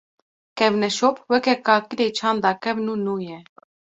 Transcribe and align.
Kevneşop, 0.57 1.15
weke 1.29 1.55
kakilê 1.65 2.07
çanda 2.17 2.51
kevn 2.63 2.87
û 2.93 2.95
nû 3.05 3.15
ye 3.27 3.39